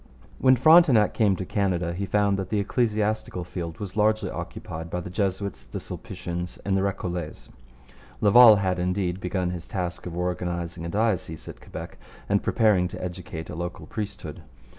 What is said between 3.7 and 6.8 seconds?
was largely occupied by the Jesuits, the Sulpicians, and